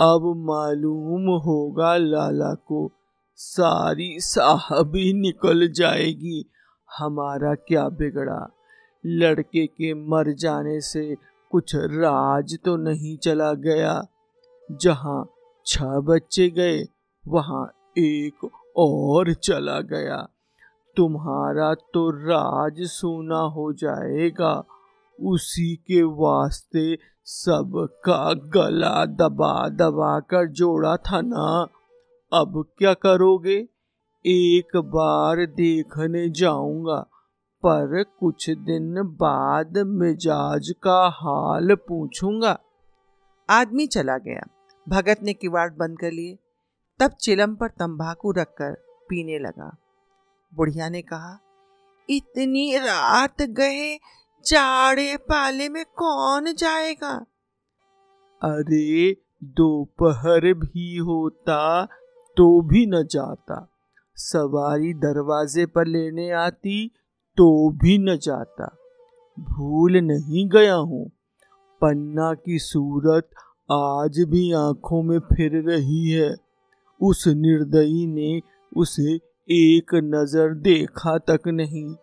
[0.00, 2.92] अब मालूम होगा लाला को,
[3.36, 6.50] सारी साहबी निकल जाएगी।
[6.98, 8.54] हमारा क्या बिगड़ा?
[9.06, 11.16] लड़के के मर जाने से
[11.50, 14.06] कुछ राज तो नहीं चला गया।
[14.70, 15.30] जहाँ
[15.66, 16.88] छह बच्चे गए,
[17.28, 20.28] वहाँ एक और चला गया।
[20.96, 24.64] तुम्हारा तो राज सोना हो जाएगा।
[25.20, 31.66] उसी के वास्ते सबका गला दबा दबा कर जोड़ा था ना।
[32.32, 33.68] अब क्या करोगे?
[34.26, 37.06] एक बार देखने जाऊँगा।
[37.66, 42.58] पर कुछ दिन बाद मिजाज का हाल पूछूँगा।
[43.50, 44.42] आदमी चला गया।
[44.88, 46.38] भगत ने किवाड़ बंद कर लिए।
[47.00, 48.72] तब चिलम पर तंबाकू रखकर
[49.08, 49.76] पीने लगा।
[50.54, 51.40] बुढ़िया ने कहा,
[52.10, 53.96] इतनी रात गए,
[54.46, 57.26] जाड़े पाले में कौन जाएगा?
[58.42, 59.12] अरे,
[59.44, 61.84] दोपहर भी होता
[62.36, 63.72] तो भी न जाता।
[64.16, 66.90] सवारी दरवाजे पर लेने आती
[67.38, 68.76] तो भी न जाता।
[69.40, 71.10] भूल नहीं गया हूँ।
[71.80, 73.30] पन्ना की सूरत
[73.72, 76.36] आज भी आँखों में फिर रही है।
[77.02, 78.40] उस निर्दयी ने
[78.76, 79.14] उसे
[79.50, 81.94] एक नज़र देखा तक नहीं।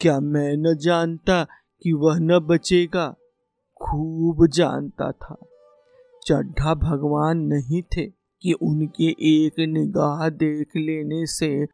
[0.00, 1.44] क्या मैं न जानता
[1.82, 3.14] कि वह न बचेगा?
[3.82, 5.36] खूब जानता था।
[6.26, 8.06] चड्ढा भगवान नहीं थे
[8.42, 11.64] कि उनके एक निगाह देख लेने से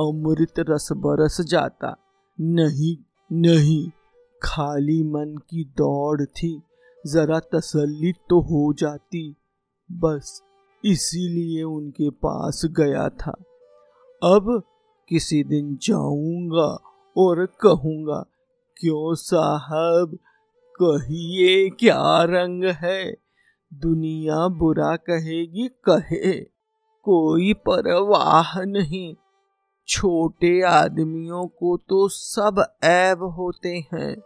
[0.00, 2.01] अमृत रस बरस जाता।
[2.42, 2.96] नहीं
[3.32, 3.90] नहीं।
[4.42, 6.62] खाली मन की दौड़ थी,
[7.06, 9.36] जरा तसल्ली तो हो जाती।
[9.92, 10.42] बस
[10.84, 13.32] इसीलिए उनके पास गया था।
[14.22, 14.62] अब
[15.08, 16.80] किसी दिन जाऊँगा
[17.16, 18.26] और कहूँगा,
[18.80, 20.18] क्यों साहब,
[20.82, 23.16] कहिए क्या रंग है?
[23.74, 26.40] दुनिया बुरा कहेगी, कहे।
[27.02, 29.14] कोई परवाह नहीं।
[29.88, 34.16] छोटे आदमियों को तो सब ऐब होते हैं।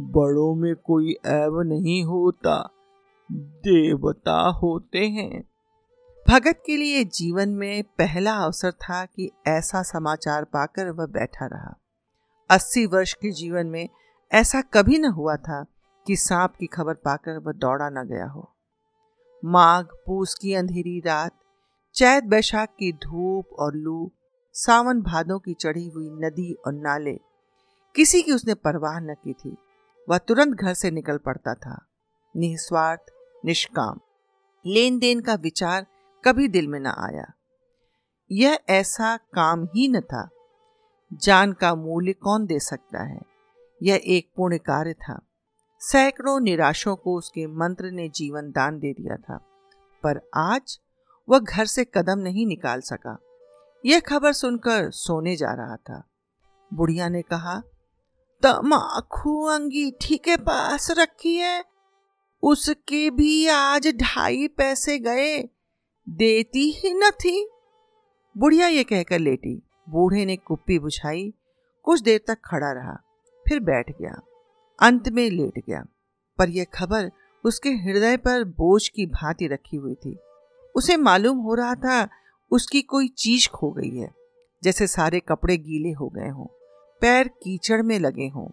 [0.00, 2.70] बड़ों में कोई ऐब नहीं होता,
[3.32, 5.44] देवता होते हैं।
[6.28, 11.74] भगत के लिए जीवन में पहला अवसर था कि ऐसा समाचार पाकर वह बैठा रहा।
[12.50, 13.88] अस्सी वर्ष के जीवन में
[14.32, 15.64] ऐसा कभी न हुआ था
[16.06, 18.52] कि सांप की खबर पाकर वह दौड़ा न गया हो।
[19.44, 21.32] माघ, पूस की अंधेरी रात,
[21.94, 24.12] चैत बैशाख की धूप और लू
[24.58, 27.14] सावन भादों की चढ़ी हुई नदी और नाले।
[27.96, 29.56] किसी की उसने परवाह न की थी।
[30.08, 31.86] वह तुरंत घर से निकल पड़ता था।
[32.36, 33.00] निस्वार्थ,
[33.44, 34.00] निष्काम।
[34.66, 35.86] लेन देन का विचार
[36.24, 37.32] कभी दिल में न आया।
[38.32, 40.28] यह ऐसा काम ही न था।
[41.12, 43.20] जान का मूल्य कौन दे सकता है?
[43.82, 45.20] यह एक पुण्य कार्य था।
[45.80, 49.36] सैकड़ों निराशों को उसके मंत्र ने जीवन दान दे दिया था।
[50.02, 50.80] पर आज
[51.28, 53.18] वह घर से कदम नहीं निकाल सका।
[53.86, 56.08] यह खबर सुनकर सोने जा रहा था।
[56.74, 57.62] बुढ़िया ने कहा,
[58.42, 61.64] तमाखू अंगीठी के पास रखी है।
[62.42, 65.48] उसके भी आज ढाई पैसे गए,
[66.08, 67.50] देती ही न थी।
[68.38, 71.34] बुढ़िया ये कहकर लेटी। बूढ़े ने कुप्पी बुझाई।
[71.82, 72.96] कुछ देर तक खड़ा रहा,
[73.48, 74.20] फिर बैठ गया।
[74.82, 75.84] अंत में लेट गया।
[76.38, 77.10] पर यह खबर
[77.44, 80.18] उसके हृदय पर बोझ की भांति रखी हुई थी।
[80.74, 82.08] उसे मालूम हो रहा था
[82.50, 84.14] उसकी कोई चीज़ खो गई है,
[84.62, 86.46] जैसे सारे कपड़े गीले हो गए हों,
[87.02, 88.48] पैर कीचड़ में लगे हों,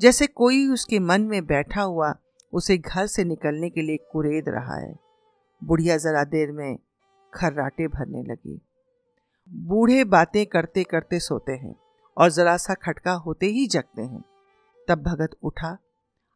[0.00, 2.14] जैसे कोई उसके मन में बैठा हुआ
[2.52, 4.94] उसे घर से निकलने के लिए कुरेद रहा है।
[5.62, 6.76] बुढ़िया जरा देर में
[7.32, 8.60] खर्राटे भरने लगी।
[9.48, 11.74] बूढ़े बातें करते करते सोते हैं
[12.16, 14.22] और जरा सा खटका होते ही जगते हैं।
[14.88, 15.76] तब भगत उठा,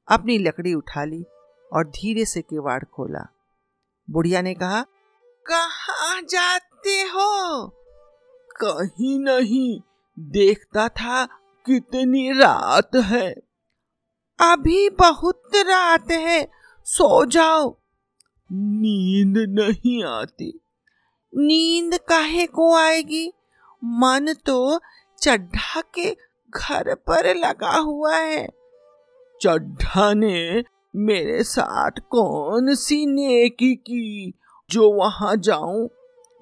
[0.08, 1.24] अपनी लकड़ी उठा ली
[1.72, 3.26] और धीरे से किवाड़ खोला।
[4.08, 4.82] बुढ़िया ने कहा
[5.46, 7.66] कहा जाते हो?
[8.64, 9.80] कहीं नहीं,
[10.18, 11.26] देखता था
[11.66, 13.34] कितनी रात है।
[14.40, 16.48] अभी बहुत रात है,
[16.84, 17.76] सो जाओ।
[18.52, 20.60] नींद नहीं आती।
[21.36, 23.32] नींद काहे को आएगी?
[23.84, 24.80] मन तो
[25.22, 26.16] चड्ढा के
[26.50, 28.48] घर पर लगा हुआ है।
[29.42, 30.64] चड्ढा ने
[30.96, 34.32] मेरे साथ कौन सी नेकी की?
[34.70, 35.88] जो वहाँ जाऊँ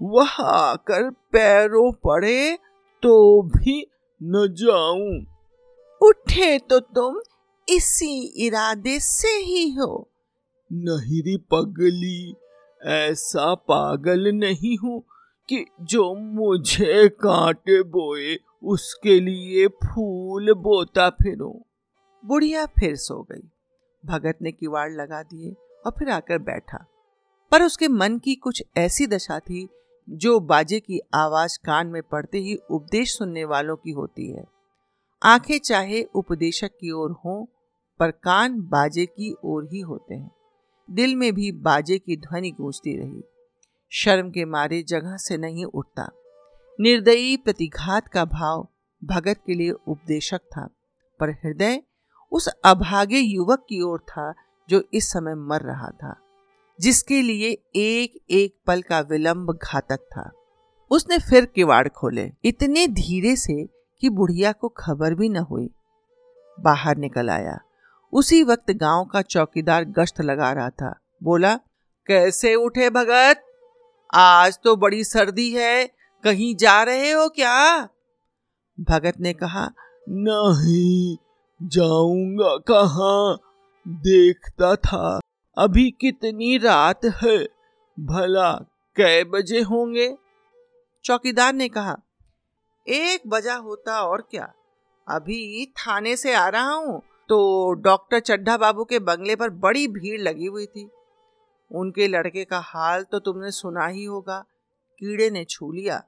[0.00, 2.58] वह आकर पैरों पड़े
[3.02, 3.86] तो भी
[4.22, 5.26] न जाऊँ।
[6.08, 7.20] उठे तो तुम
[7.68, 10.10] इसी इरादे से ही हो।
[10.72, 12.34] नहीं पगली
[12.82, 15.02] ऐसा पागल नहीं हूँ
[15.48, 21.54] कि जो मुझे कांटे बोए उसके लिए फूल बोता फिरूं।
[22.24, 23.50] बुढ़िया फिर सो गई।
[24.06, 25.50] भगत ने किवाड़ लगा दिए
[25.86, 26.86] और फिर आकर बैठा।
[27.50, 29.68] पर उसके मन की कुछ ऐसी दशा थी
[30.08, 34.44] जो बाजे की आवाज़ कान में पड़ते ही उपदेश सुनने वालों की होती है।
[35.22, 37.46] आँखें चाहे उपदेशक की ओर हों,
[37.98, 40.30] पर कान बाजे की ओर ही होते हैं।
[40.90, 43.24] दिल में भी बाजे की ध्वनि गूंजती रही।
[43.90, 46.10] शर्म के मारे जगह से नहीं उठता।
[46.80, 48.68] निर्दयी प्रतिघात का भाव
[49.04, 50.68] भगत के लिए उपदेशक था,
[51.20, 51.82] पर हृदय
[52.32, 54.34] उस अभागे युवक की ओर था
[54.68, 56.20] जो इस समय मर रहा था।
[56.80, 60.30] जिसके लिए एक एक पल का विलंब घातक था।
[60.90, 63.66] उसने फिर किवाड़ खोले, इतने धीरे से
[64.00, 65.70] कि बुढ़िया को खबर भी न हुई।
[66.60, 67.58] बाहर निकल आया।
[68.12, 71.54] उसी वक्त गाँव का चौकीदार गश्त लगा रहा था। बोला,
[72.06, 73.42] कैसे उठे भगत?
[74.14, 75.90] आज तो बड़ी सर्दी है।
[76.24, 77.88] कहीं जा रहे हो क्या?
[78.80, 79.70] भगत ने कहा,
[80.08, 81.16] नहीं,
[81.62, 83.38] जाऊँगा कहा?
[83.88, 85.20] देखता था।
[85.56, 87.36] अभी कितनी रात है?
[87.98, 88.52] भला
[88.96, 90.08] कै बजे होंगे?
[91.04, 91.96] चौकीदार ने कहा,
[92.86, 94.52] एक बजा होता और क्या?
[95.06, 100.20] अभी थाने से आ रहा हूँ तो डॉक्टर चड्ढा बाबू के बंगले पर बड़ी भीड़
[100.20, 100.88] लगी हुई थी।
[101.70, 104.38] उनके लड़के का हाल तो तुमने सुना ही होगा।
[105.00, 106.02] कीड़े ने छू लिया।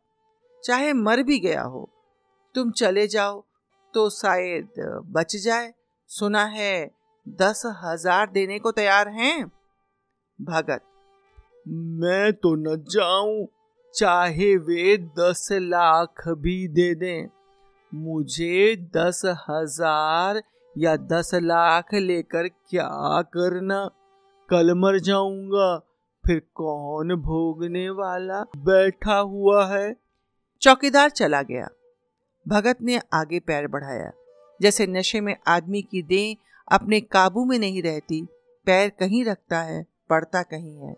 [0.64, 1.88] चाहे मर भी गया हो।
[2.54, 3.42] तुम चले जाओ
[3.94, 4.68] तो शायद
[5.12, 5.72] बच जाए।
[6.10, 6.95] सुना है
[7.26, 9.46] दस हज़ार देने को तैयार हैं।
[10.38, 10.80] भगत,
[11.68, 13.46] मैं तो न जाऊँ,
[13.94, 17.28] चाहे वे दस लाख भी दे दें।
[17.92, 20.42] मुझे दस हज़ार
[20.76, 22.88] या दस लाख लेकर क्या
[23.34, 23.84] करना?
[24.48, 25.76] कल मर जाऊँगा,
[26.24, 29.94] फिर कौन भोगने वाला बैठा हुआ है?
[30.62, 31.68] चौकीदार चला गया।
[32.46, 34.10] भगत ने आगे पैर बढ़ाया।
[34.60, 36.36] जैसे नशे में आदमी की देह
[36.72, 38.26] अपने काबू में नहीं रहती,
[38.66, 40.94] पैर कहीं रखता है पड़ता कहीं है।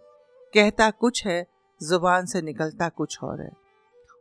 [0.55, 1.47] कहता कुछ है,
[1.83, 3.51] ज़ुबान से निकलता कुछ और है।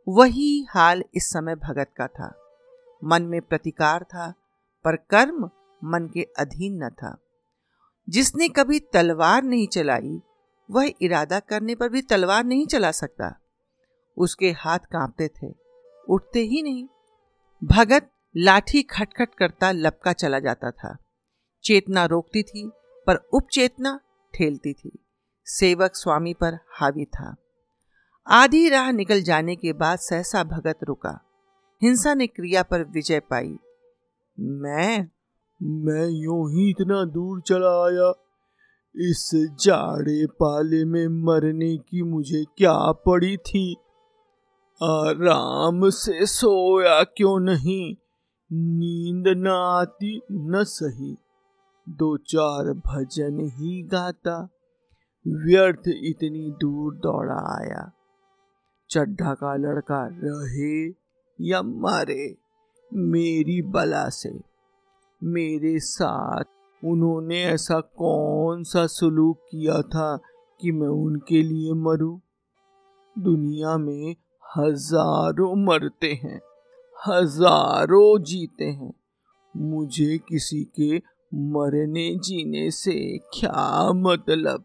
[0.08, 2.38] वही हाल इस समय भगत का था।
[3.04, 4.34] मन में प्रतिकार था,
[4.84, 5.50] पर कर्म
[5.84, 7.18] मन के अधीन न था।
[8.08, 10.20] जिसने कभी तलवार नहीं चलाई,
[10.70, 13.40] वह इरादा करने पर भी तलवार नहीं चला सकता।
[14.16, 15.54] उसके हाथ कांपते थे,
[16.08, 16.88] उठते ही नहीं।
[17.64, 20.96] भगत लाठी खटखट करता लपका चला जाता था।
[21.68, 22.70] चेतना रोकती थी,
[23.06, 24.00] पर उपचेतना
[24.34, 24.98] ठेलती थी।
[25.44, 27.36] सेवक स्वामी पर हावी था।
[28.26, 31.20] आधी राह निकल जाने के बाद सहसा भगत रुका।
[31.82, 33.58] हिंसा ने क्रिया पर विजय पाई।
[34.40, 35.08] मैं
[35.62, 38.10] मैं यूँ ही इतना दूर चला आया।
[38.96, 43.76] इस जाड़े पाले में मरने की मुझे क्या पड़ी थी?
[44.82, 47.94] आराम से सोया क्यों नहीं?
[48.52, 51.16] नींद न आती, न सही।
[51.88, 54.48] दो चार भजन ही गाता,
[55.26, 57.92] व्यर्थ इतनी दूर दौड़ा आया
[58.90, 60.86] चड्ढा का लड़का रहे
[61.40, 62.36] या मारे,
[62.94, 64.40] मेरी बला से,
[65.24, 66.44] मेरे साथ।
[66.84, 70.18] उन्होंने ऐसा कौन सा सलूक किया था
[70.60, 72.18] कि मैं उनके लिए मरूं?
[73.18, 74.16] दुनिया में
[74.58, 76.40] हज़ारों मरते हैं,
[77.06, 78.92] हज़ारों जीते हैं।
[79.56, 84.64] मुझे किसी के मरने जीने से क्या मतलब?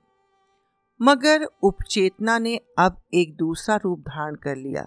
[1.02, 4.86] मगर उपचेतना ने अब एक दूसरा रूप धारण कर लिया,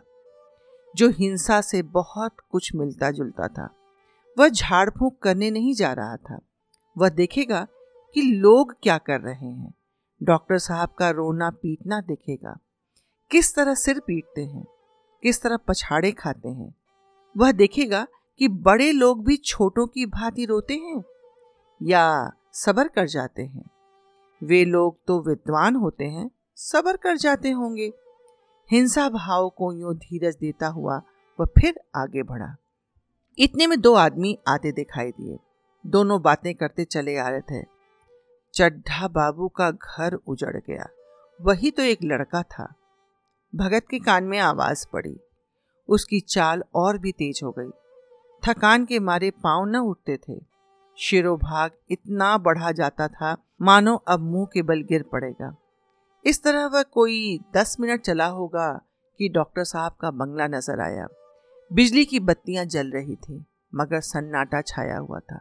[0.97, 3.69] जो हिंसा से बहुत कुछ मिलता जुलता था।
[4.39, 6.41] वह झाड़ फूक करने नहीं जा रहा था।
[6.99, 7.67] वह देखेगा
[8.15, 9.75] कि लोग क्या कर रहे हैं।
[10.23, 12.57] डॉक्टर साहब का रोना पीटना देखेगा।
[13.31, 14.65] किस तरह सिर पीटते हैं,
[15.23, 16.75] किस तरह पछाड़े खाते हैं।
[17.37, 18.07] वह देखेगा
[18.39, 21.03] कि बड़े लोग भी छोटों की भांति रोते हैं।
[21.83, 23.71] या सबर कर जाते हैं।
[24.43, 27.93] वे लोग तो विद्वान होते हैं, सबर कर जाते होंगे।
[28.71, 31.03] हिंसा भाव को यूँ धीरज देता हुआ
[31.41, 32.57] वह फिर आगे बढ़ा।
[33.39, 35.39] इतने में दो आदमी आते दिखाई दिए।
[35.87, 37.67] दोनों बातें करते चले आ रहे थे।
[38.55, 40.89] चड्ढा बाबू का घर उजड़ गया।
[41.43, 42.75] वही तो एक लड़का था।
[43.55, 45.21] भगत के कान में आवाज़ पड़ी।
[45.89, 47.71] उसकी चाल और भी तेज हो गई।
[48.45, 50.56] थकान के मारे पाँव न उठते थे।
[50.99, 55.57] शिरोभाग इतना बढ़ा जाता था, मानो अब मुँह के बल गिर पड़ेगा।
[56.25, 58.81] इस तरह वह कोई दस मिनट चला होगा
[59.19, 61.07] कि डॉक्टर साहब का बंगला नज़र आया।
[61.73, 65.41] बिजली की बत्तियाँ जल रही थी, मगर सन्नाटा छाया हुआ था।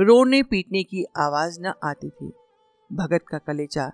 [0.00, 2.32] रोने पीटने की आवाज़ न आती थी।
[2.92, 3.88] भगत का कलेजा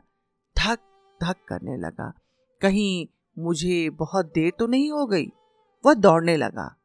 [0.59, 0.79] धक
[1.23, 2.13] धक करने लगा।
[2.61, 3.07] कहीं
[3.39, 5.27] मुझे बहुत देर तो नहीं हो गई?
[5.87, 6.77] वह दौड़ने लगा।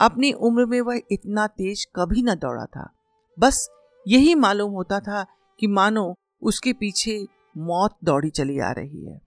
[0.00, 2.94] अपनी उम्र में वह इतना तेज कभी न दौड़ा था।
[3.38, 3.70] बस
[4.08, 5.26] यही मालूम होता था
[5.60, 9.20] कि मानो उसके पीछे मौत दौड़ी चली आ रही है।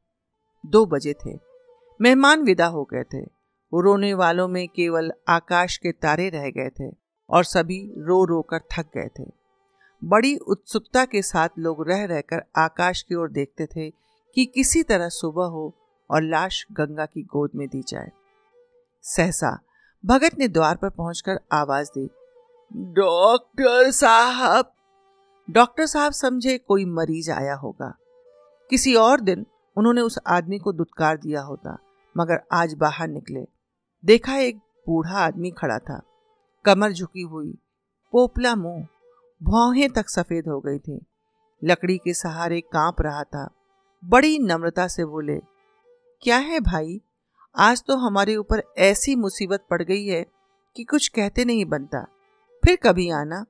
[0.65, 1.39] दो बजे थे।
[2.01, 3.21] मेहमान विदा हो गए थे।
[3.73, 6.95] रोने वालों में केवल आकाश के तारे रह गए थे
[7.29, 9.31] और सभी रो रो कर थक गए थे।
[10.03, 13.89] बड़ी उत्सुकता के साथ लोग रह रहकर आकाश की ओर देखते थे
[14.35, 15.77] कि किसी तरह सुबह हो
[16.11, 18.11] और लाश गंगा की गोद में दी जाए।
[19.01, 19.59] सहसा
[20.05, 22.09] भगत ने द्वार पर पहुंचकर आवाज़ दी
[22.75, 24.73] डॉक्टर साहब।
[25.49, 27.97] डॉक्टर साहब समझे कोई मरीज़ आया होगा।
[28.69, 29.45] किसी और दिन
[29.77, 31.77] उन्होंने उस आदमी को दुत्कार दिया होता,
[32.17, 33.45] मगर आज बाहर निकले।
[34.05, 36.01] देखा एक बूढ़ा आदमी खड़ा था।
[36.65, 37.57] कमर झुकी हुई,
[38.11, 38.87] पोपला मुँह,
[39.43, 41.05] भौहें तक सफ़ेद हो गई थी।
[41.63, 43.49] लकड़ी के सहारे काँप रहा था।
[44.05, 45.37] बड़ी नम्रता से बोले,
[46.21, 47.01] क्या है भाई?
[47.57, 50.25] आज तो हमारे ऊपर ऐसी मुसीबत पड़ गई है
[50.75, 52.05] कि कुछ कहते नहीं बनता।
[52.65, 53.45] फिर कभी आना।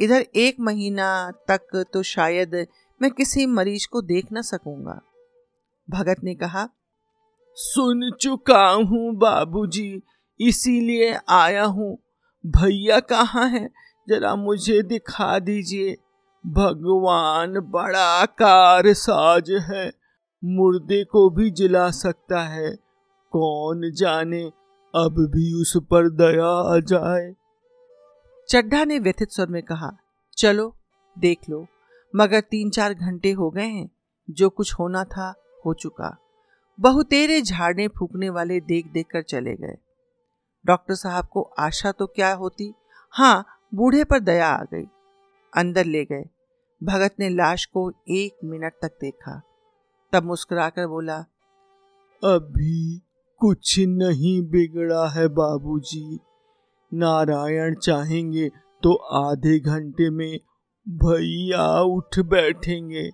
[0.00, 2.66] इधर एक महीना तक तो शायद
[3.02, 5.00] मैं किसी मरीज़ को देख न सकूँगा।
[5.90, 6.68] भगत ने कहा,
[7.54, 10.02] सुन चुका हूँ बाबूजी,
[10.40, 11.98] इसीलिए आया हूँ।
[12.46, 13.70] भैया कहाँ है?
[14.08, 15.96] जरा मुझे दिखा दीजिए।
[16.46, 19.92] भगवान बड़ा कार साज है।
[20.44, 22.76] मुर्दे को भी जिला सकता है।
[23.30, 24.42] कौन जाने,
[24.94, 27.34] अब भी उस पर दया आ जाए।
[28.48, 29.96] चड्ढा ने व्यथित स्वर में कहा,
[30.36, 30.76] चलो,
[31.18, 31.66] देख लो।
[32.16, 33.90] मगर तीन चार घंटे हो गए हैं।
[34.30, 35.34] जो कुछ होना था,
[35.66, 36.16] हो चुका।
[36.80, 39.76] बहुतेरे झाड़ने फूकने वाले देख देख कर चले गए।
[40.66, 42.74] डॉक्टर साहब को आशा तो क्या होती?
[43.10, 44.84] हाँ बूढ़े पर दया आ गई।
[45.56, 46.24] अंदर ले गए।
[46.82, 49.42] भगत ने लाश को एक मिनट तक देखा।
[50.12, 51.18] तब मुस्कुराकर बोला,
[52.24, 53.02] अभी
[53.38, 56.20] कुछ नहीं बिगड़ा है बाबूजी।
[56.92, 58.48] नारायण चाहेंगे
[58.82, 60.38] तो आधे घंटे में
[60.86, 63.08] भैया उठ बैठेंगे।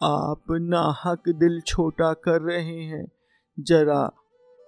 [0.00, 3.04] आप नाहक दिल छोटा कर रहे हैं।
[3.58, 4.06] जरा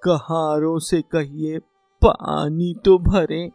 [0.03, 1.59] कहारों से कहिए,
[2.03, 3.51] पानी तो भरे।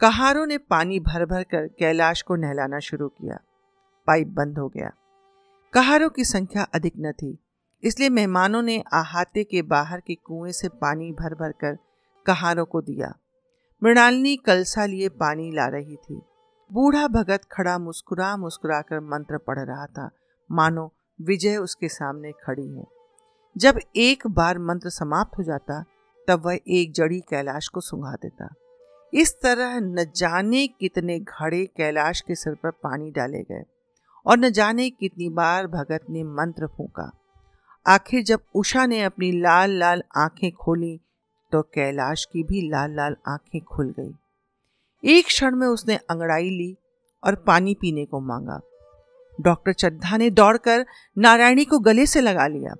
[0.00, 3.38] कहारों ने पानी भर भर कर कैलाश को नहलाना शुरू किया।
[4.06, 4.90] पाइप बंद हो गया।
[5.74, 7.38] कहारों की संख्या अधिक न थी,
[7.82, 11.78] इसलिए मेहमानों ने आहाते के बाहर के कुएँ से पानी भर भर कर
[12.26, 13.14] कहारों को दिया।
[13.82, 16.20] मृणालिनी कलसा लिए पानी ला रही थी।
[16.70, 20.10] बूढ़ा भगत खड़ा मुस्कुरा मुस्कुरा कर मंत्र पढ़ रहा था।
[20.50, 22.84] मानो विजय उसके सामने खड़ी है।
[23.56, 25.84] जब एक बार मंत्र समाप्त हो जाता,
[26.28, 28.48] तब वह एक जड़ी कैलाश को सुंघा देता।
[29.14, 33.62] इस तरह न जाने कितने घड़े कैलाश के सिर पर पानी डाले गए,
[34.26, 37.10] और न जाने कितनी बार भगत ने मंत्र फूका।
[37.86, 41.00] आखिर जब उषा ने अपनी लाल लाल आँखें खोली
[41.52, 44.12] तो कैलाश की भी लाल लाल आँखें खुल गई।
[45.04, 46.76] एक क्षण में उसने अंगड़ाई ली
[47.22, 48.60] और पानी पीने को मांगा।
[49.38, 50.84] डॉक्टर चड्ढा ने दौड़कर
[51.18, 52.74] नारायणी को गले से लगा लिया।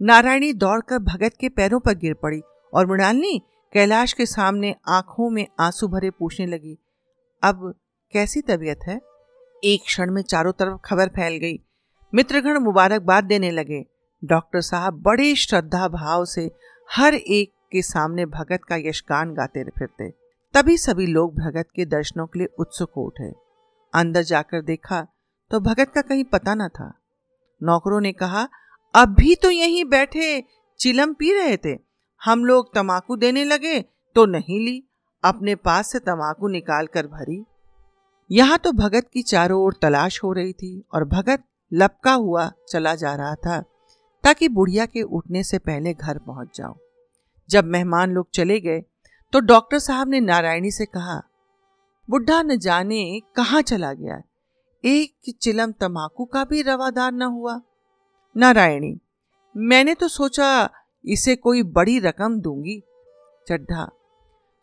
[0.00, 2.40] नारायणी दौड़कर भगत के पैरों पर गिर पड़ी
[2.74, 3.40] और मृणालिनी
[3.72, 6.76] कैलाश के सामने आँखों में आँसू भरे पूछने लगी,
[7.42, 7.74] अब
[8.12, 9.00] कैसी तबीयत है?
[9.64, 11.58] एक क्षण में चारों तरफ़ खबर फैल गई।
[12.12, 13.84] मित्रगण मुबारकबाद देने लगे।
[14.24, 16.50] डॉक्टर साहब बड़े श्रद्धा भाव से
[16.88, 20.10] हर एक के सामने भगत का यशगान गाते फिरते।
[20.54, 23.30] तभी सभी लोग भगत के दर्शनों के लिए उत्सुक उठे।
[23.92, 25.00] अंदर जाकर देखा
[25.50, 26.92] तो भगत का कहीं पता न था।
[27.60, 28.48] नौकरों ने कहा
[28.94, 30.42] अभी तो यहीं बैठे,
[30.80, 31.76] चिलम पी रहे थे।
[32.22, 33.80] हम लोग तमाकू देने लगे
[34.16, 34.82] तो नहीं ली।
[35.24, 37.44] अपने पास से तमाकू निकाल कर भरी।
[38.30, 42.94] यहाँ तो भगत की चारों ओर तलाश हो रही थी और भगत लपका हुआ चला
[42.94, 43.60] जा रहा था,
[44.24, 46.74] ताकि बुढ़िया के उठने से पहले घर पहुँच जाओ
[47.48, 48.80] जब मेहमान लोग चले गए
[49.32, 51.20] तो डॉक्टर साहब ने नारायणी से कहा,
[52.08, 54.20] बुढ़ा न जाने कहाँ चला गया
[54.84, 57.60] एक चिलम तमाकू का भी रवादार न हुआ।
[58.36, 58.98] नारायणी,
[59.54, 60.68] मैंने तो सोचा
[61.04, 62.80] इसे कोई बड़ी रकम दूँगी।
[63.46, 63.88] चड्ढा,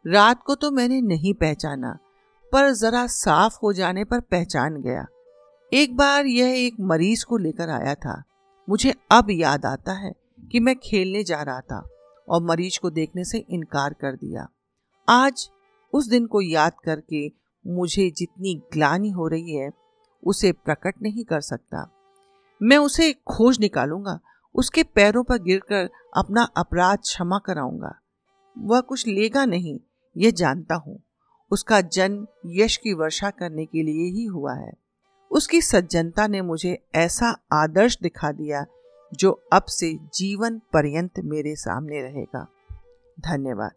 [0.05, 1.97] रात को तो मैंने नहीं पहचाना,
[2.51, 5.05] पर जरा साफ़ हो जाने पर पहचान गया।
[5.71, 8.21] एक बार यह एक मरीज़ को लेकर आया था।
[8.67, 10.11] मुझे अब याद आता है
[10.51, 11.83] कि मैं खेलने जा रहा था।
[12.29, 14.47] और मरीज़ को देखने से इनकार कर दिया।
[15.09, 15.49] आज
[15.93, 17.27] उस दिन को याद करके
[17.67, 19.71] मुझे जितनी ग्लानी हो रही है,
[20.23, 21.91] उसे प्रकट नहीं कर सकता।
[22.61, 24.19] मैं उसे खोज निकालूँगा,
[24.55, 27.99] उसके पैरों पर गिरकर अपना अपराध क्षमा कराऊँगा।
[28.57, 29.79] वह कुछ लेगा नहीं,
[30.17, 31.03] यह जानता हूँ।
[31.51, 34.73] उसका जन्म यश की वर्षा करने के लिए ही हुआ है।
[35.31, 38.65] उसकी सज्जनता ने मुझे ऐसा आदर्श दिखा दिया
[39.13, 42.47] जो अब से जीवन पर्यंत मेरे सामने रहेगा।
[43.17, 43.71] धन्यवाद।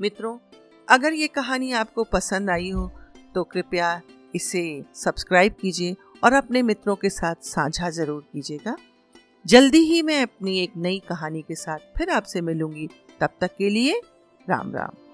[0.00, 0.36] मित्रों,
[0.88, 2.90] अगर ये कहानी आपको पसंद आई हो
[3.34, 4.00] तो कृपया
[4.34, 4.64] इसे
[4.94, 8.76] सब्सक्राइब कीजिए और अपने मित्रों के साथ साझा ज़रूर कीजिएगा।
[9.44, 12.88] जल्दी ही मैं अपनी एक नई कहानी के साथ फिर आपसे मिलूँगी।
[13.20, 14.00] तब तक के लिए
[14.46, 15.05] राम राम।